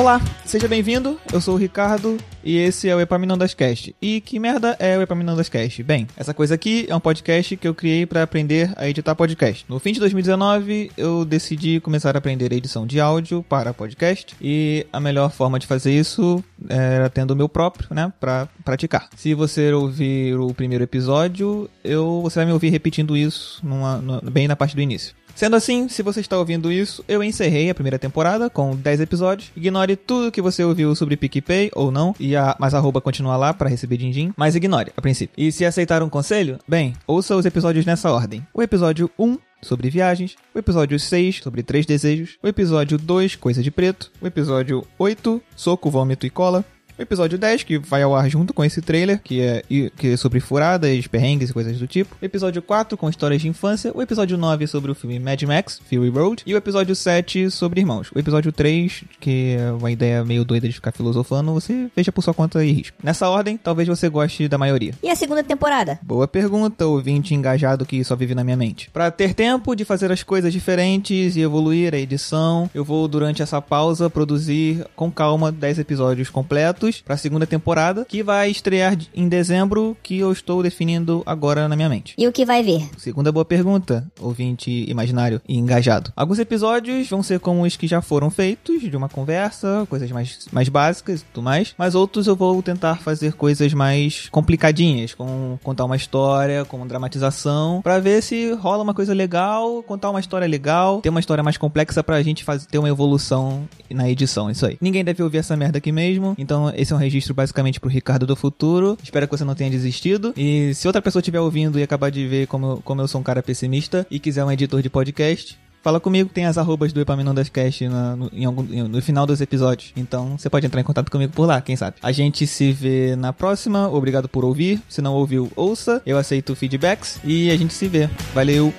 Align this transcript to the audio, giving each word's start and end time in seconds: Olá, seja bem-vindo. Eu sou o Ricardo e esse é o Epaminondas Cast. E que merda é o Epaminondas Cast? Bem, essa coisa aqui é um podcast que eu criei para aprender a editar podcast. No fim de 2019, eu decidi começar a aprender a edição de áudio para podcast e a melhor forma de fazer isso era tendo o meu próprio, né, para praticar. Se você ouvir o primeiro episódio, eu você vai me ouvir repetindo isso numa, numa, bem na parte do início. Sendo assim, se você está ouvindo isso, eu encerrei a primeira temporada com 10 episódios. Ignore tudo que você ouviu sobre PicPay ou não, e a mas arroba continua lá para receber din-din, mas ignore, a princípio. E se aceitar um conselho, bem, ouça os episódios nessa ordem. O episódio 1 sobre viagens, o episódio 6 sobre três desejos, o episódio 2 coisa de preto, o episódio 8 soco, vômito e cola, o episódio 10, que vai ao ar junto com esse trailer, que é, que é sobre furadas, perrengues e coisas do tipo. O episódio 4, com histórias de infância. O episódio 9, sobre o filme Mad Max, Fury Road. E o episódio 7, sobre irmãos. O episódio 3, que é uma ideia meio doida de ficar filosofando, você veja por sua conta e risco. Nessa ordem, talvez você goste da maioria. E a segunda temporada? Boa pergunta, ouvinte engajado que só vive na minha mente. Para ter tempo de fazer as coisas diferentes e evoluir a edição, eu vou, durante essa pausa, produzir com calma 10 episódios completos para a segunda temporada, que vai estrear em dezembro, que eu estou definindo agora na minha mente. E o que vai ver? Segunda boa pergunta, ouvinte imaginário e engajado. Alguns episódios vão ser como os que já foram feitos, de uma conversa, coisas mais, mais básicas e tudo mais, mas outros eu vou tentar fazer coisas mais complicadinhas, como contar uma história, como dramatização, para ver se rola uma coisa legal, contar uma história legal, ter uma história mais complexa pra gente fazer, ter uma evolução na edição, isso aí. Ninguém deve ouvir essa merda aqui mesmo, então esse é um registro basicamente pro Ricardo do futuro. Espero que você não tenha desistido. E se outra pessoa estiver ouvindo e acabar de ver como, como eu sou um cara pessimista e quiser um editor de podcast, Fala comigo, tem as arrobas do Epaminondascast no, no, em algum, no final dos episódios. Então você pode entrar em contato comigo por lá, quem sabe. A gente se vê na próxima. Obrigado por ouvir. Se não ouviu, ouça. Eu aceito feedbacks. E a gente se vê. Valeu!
Olá, 0.00 0.18
seja 0.46 0.66
bem-vindo. 0.66 1.20
Eu 1.30 1.42
sou 1.42 1.56
o 1.56 1.58
Ricardo 1.58 2.16
e 2.42 2.56
esse 2.56 2.88
é 2.88 2.96
o 2.96 3.00
Epaminondas 3.00 3.52
Cast. 3.52 3.94
E 4.00 4.22
que 4.22 4.38
merda 4.38 4.74
é 4.78 4.96
o 4.96 5.02
Epaminondas 5.02 5.50
Cast? 5.50 5.82
Bem, 5.82 6.08
essa 6.16 6.32
coisa 6.32 6.54
aqui 6.54 6.86
é 6.88 6.96
um 6.96 7.00
podcast 7.00 7.54
que 7.54 7.68
eu 7.68 7.74
criei 7.74 8.06
para 8.06 8.22
aprender 8.22 8.72
a 8.76 8.88
editar 8.88 9.14
podcast. 9.14 9.66
No 9.68 9.78
fim 9.78 9.92
de 9.92 10.00
2019, 10.00 10.90
eu 10.96 11.22
decidi 11.26 11.80
começar 11.80 12.16
a 12.16 12.18
aprender 12.18 12.50
a 12.50 12.56
edição 12.56 12.86
de 12.86 12.98
áudio 12.98 13.44
para 13.46 13.74
podcast 13.74 14.34
e 14.40 14.86
a 14.90 14.98
melhor 14.98 15.30
forma 15.32 15.58
de 15.58 15.66
fazer 15.66 15.92
isso 15.92 16.42
era 16.66 17.10
tendo 17.10 17.32
o 17.32 17.36
meu 17.36 17.48
próprio, 17.48 17.88
né, 17.90 18.10
para 18.18 18.48
praticar. 18.64 19.10
Se 19.14 19.34
você 19.34 19.70
ouvir 19.70 20.34
o 20.34 20.54
primeiro 20.54 20.82
episódio, 20.82 21.68
eu 21.84 22.22
você 22.22 22.38
vai 22.38 22.46
me 22.46 22.52
ouvir 22.52 22.70
repetindo 22.70 23.14
isso 23.14 23.60
numa, 23.62 23.98
numa, 23.98 24.20
bem 24.22 24.48
na 24.48 24.56
parte 24.56 24.74
do 24.74 24.80
início. 24.80 25.14
Sendo 25.40 25.56
assim, 25.56 25.88
se 25.88 26.02
você 26.02 26.20
está 26.20 26.36
ouvindo 26.36 26.70
isso, 26.70 27.02
eu 27.08 27.24
encerrei 27.24 27.70
a 27.70 27.74
primeira 27.74 27.98
temporada 27.98 28.50
com 28.50 28.76
10 28.76 29.00
episódios. 29.00 29.50
Ignore 29.56 29.96
tudo 29.96 30.30
que 30.30 30.42
você 30.42 30.62
ouviu 30.62 30.94
sobre 30.94 31.16
PicPay 31.16 31.70
ou 31.74 31.90
não, 31.90 32.14
e 32.20 32.36
a 32.36 32.54
mas 32.58 32.74
arroba 32.74 33.00
continua 33.00 33.38
lá 33.38 33.54
para 33.54 33.70
receber 33.70 33.96
din-din, 33.96 34.34
mas 34.36 34.54
ignore, 34.54 34.92
a 34.94 35.00
princípio. 35.00 35.32
E 35.38 35.50
se 35.50 35.64
aceitar 35.64 36.02
um 36.02 36.10
conselho, 36.10 36.58
bem, 36.68 36.92
ouça 37.06 37.34
os 37.34 37.46
episódios 37.46 37.86
nessa 37.86 38.12
ordem. 38.12 38.46
O 38.52 38.62
episódio 38.62 39.10
1 39.18 39.38
sobre 39.62 39.88
viagens, 39.88 40.36
o 40.54 40.58
episódio 40.58 41.00
6 41.00 41.40
sobre 41.42 41.62
três 41.62 41.86
desejos, 41.86 42.36
o 42.42 42.46
episódio 42.46 42.98
2 42.98 43.36
coisa 43.36 43.62
de 43.62 43.70
preto, 43.70 44.12
o 44.20 44.26
episódio 44.26 44.86
8 44.98 45.42
soco, 45.56 45.88
vômito 45.90 46.26
e 46.26 46.30
cola, 46.30 46.62
o 47.00 47.02
episódio 47.02 47.38
10, 47.38 47.62
que 47.62 47.78
vai 47.78 48.02
ao 48.02 48.14
ar 48.14 48.28
junto 48.28 48.52
com 48.52 48.62
esse 48.62 48.82
trailer, 48.82 49.20
que 49.22 49.40
é, 49.40 49.62
que 49.96 50.08
é 50.08 50.16
sobre 50.18 50.38
furadas, 50.38 51.06
perrengues 51.06 51.48
e 51.48 51.52
coisas 51.52 51.78
do 51.78 51.86
tipo. 51.86 52.14
O 52.20 52.24
episódio 52.24 52.60
4, 52.60 52.96
com 52.96 53.08
histórias 53.08 53.40
de 53.40 53.48
infância. 53.48 53.90
O 53.94 54.02
episódio 54.02 54.36
9, 54.36 54.66
sobre 54.66 54.90
o 54.90 54.94
filme 54.94 55.18
Mad 55.18 55.42
Max, 55.44 55.80
Fury 55.88 56.10
Road. 56.10 56.42
E 56.44 56.52
o 56.52 56.58
episódio 56.58 56.94
7, 56.94 57.50
sobre 57.50 57.80
irmãos. 57.80 58.10
O 58.14 58.18
episódio 58.18 58.52
3, 58.52 59.04
que 59.18 59.56
é 59.58 59.72
uma 59.72 59.90
ideia 59.90 60.22
meio 60.24 60.44
doida 60.44 60.68
de 60.68 60.74
ficar 60.74 60.92
filosofando, 60.92 61.54
você 61.54 61.90
veja 61.96 62.12
por 62.12 62.22
sua 62.22 62.34
conta 62.34 62.62
e 62.62 62.70
risco. 62.70 62.98
Nessa 63.02 63.30
ordem, 63.30 63.56
talvez 63.56 63.88
você 63.88 64.08
goste 64.10 64.46
da 64.46 64.58
maioria. 64.58 64.92
E 65.02 65.08
a 65.08 65.16
segunda 65.16 65.42
temporada? 65.42 65.98
Boa 66.02 66.28
pergunta, 66.28 66.86
ouvinte 66.86 67.34
engajado 67.34 67.86
que 67.86 68.04
só 68.04 68.14
vive 68.14 68.34
na 68.34 68.44
minha 68.44 68.58
mente. 68.58 68.90
Para 68.90 69.10
ter 69.10 69.32
tempo 69.32 69.74
de 69.74 69.86
fazer 69.86 70.12
as 70.12 70.22
coisas 70.22 70.52
diferentes 70.52 71.34
e 71.34 71.40
evoluir 71.40 71.94
a 71.94 71.98
edição, 71.98 72.68
eu 72.74 72.84
vou, 72.84 73.08
durante 73.08 73.40
essa 73.40 73.62
pausa, 73.62 74.10
produzir 74.10 74.84
com 74.94 75.10
calma 75.10 75.50
10 75.50 75.78
episódios 75.78 76.28
completos 76.28 76.89
para 76.98 77.14
a 77.14 77.18
segunda 77.18 77.46
temporada, 77.46 78.04
que 78.04 78.22
vai 78.22 78.50
estrear 78.50 78.96
em 79.14 79.28
dezembro, 79.28 79.96
que 80.02 80.18
eu 80.18 80.32
estou 80.32 80.62
definindo 80.62 81.22
agora 81.26 81.68
na 81.68 81.76
minha 81.76 81.88
mente. 81.88 82.14
E 82.16 82.26
o 82.26 82.32
que 82.32 82.44
vai 82.44 82.62
ver? 82.62 82.88
Segunda 82.98 83.30
boa 83.30 83.44
pergunta, 83.44 84.06
ouvinte 84.20 84.84
imaginário 84.88 85.40
e 85.48 85.56
engajado. 85.56 86.12
Alguns 86.16 86.38
episódios 86.38 87.08
vão 87.08 87.22
ser 87.22 87.40
como 87.40 87.62
os 87.62 87.76
que 87.76 87.86
já 87.86 88.00
foram 88.00 88.30
feitos, 88.30 88.82
de 88.82 88.96
uma 88.96 89.08
conversa, 89.08 89.86
coisas 89.88 90.10
mais, 90.10 90.46
mais 90.52 90.68
básicas 90.68 91.20
e 91.20 91.24
tudo 91.24 91.44
mais, 91.44 91.74
mas 91.76 91.94
outros 91.94 92.26
eu 92.26 92.36
vou 92.36 92.62
tentar 92.62 92.96
fazer 92.96 93.34
coisas 93.34 93.72
mais 93.72 94.28
complicadinhas, 94.30 95.14
como 95.14 95.58
contar 95.62 95.84
uma 95.84 95.96
história, 95.96 96.64
como 96.64 96.86
dramatização, 96.86 97.80
para 97.82 97.98
ver 97.98 98.22
se 98.22 98.52
rola 98.52 98.82
uma 98.82 98.94
coisa 98.94 99.14
legal, 99.14 99.82
contar 99.82 100.10
uma 100.10 100.20
história 100.20 100.46
legal, 100.46 101.00
ter 101.00 101.08
uma 101.08 101.20
história 101.20 101.42
mais 101.42 101.56
complexa 101.56 102.02
pra 102.02 102.22
gente 102.22 102.44
fazer, 102.44 102.66
ter 102.66 102.78
uma 102.78 102.88
evolução 102.88 103.68
na 103.90 104.08
edição, 104.08 104.50
isso 104.50 104.66
aí. 104.66 104.78
Ninguém 104.80 105.04
deve 105.04 105.22
ouvir 105.22 105.38
essa 105.38 105.56
merda 105.56 105.78
aqui 105.78 105.92
mesmo, 105.92 106.34
então 106.38 106.72
esse 106.80 106.92
é 106.92 106.96
um 106.96 106.98
registro 106.98 107.34
basicamente 107.34 107.78
pro 107.78 107.90
Ricardo 107.90 108.26
do 108.26 108.34
futuro. 108.34 108.96
Espero 109.02 109.26
que 109.26 109.36
você 109.36 109.44
não 109.44 109.54
tenha 109.54 109.70
desistido. 109.70 110.32
E 110.36 110.72
se 110.74 110.86
outra 110.86 111.02
pessoa 111.02 111.20
estiver 111.20 111.40
ouvindo 111.40 111.78
e 111.78 111.82
acabar 111.82 112.10
de 112.10 112.26
ver 112.26 112.46
como, 112.46 112.80
como 112.82 113.00
eu 113.00 113.08
sou 113.08 113.20
um 113.20 113.24
cara 113.24 113.42
pessimista 113.42 114.06
e 114.10 114.18
quiser 114.18 114.44
um 114.44 114.50
editor 114.50 114.82
de 114.82 114.90
podcast, 114.90 115.58
Fala 115.82 115.98
comigo, 115.98 116.28
tem 116.28 116.44
as 116.44 116.58
arrobas 116.58 116.92
do 116.92 117.00
Epaminondascast 117.00 117.88
no, 117.88 118.16
no, 118.16 118.30
em 118.34 118.44
algum, 118.44 118.62
no 118.62 119.00
final 119.00 119.26
dos 119.26 119.40
episódios. 119.40 119.94
Então 119.96 120.36
você 120.36 120.50
pode 120.50 120.66
entrar 120.66 120.78
em 120.78 120.84
contato 120.84 121.10
comigo 121.10 121.32
por 121.32 121.46
lá, 121.46 121.60
quem 121.62 121.74
sabe. 121.74 121.96
A 122.02 122.12
gente 122.12 122.46
se 122.46 122.70
vê 122.70 123.16
na 123.16 123.32
próxima. 123.32 123.88
Obrigado 123.88 124.28
por 124.28 124.44
ouvir. 124.44 124.82
Se 124.90 125.00
não 125.00 125.14
ouviu, 125.14 125.50
ouça. 125.56 126.02
Eu 126.04 126.18
aceito 126.18 126.54
feedbacks. 126.54 127.18
E 127.24 127.50
a 127.50 127.56
gente 127.56 127.72
se 127.72 127.88
vê. 127.88 128.10
Valeu! 128.34 128.74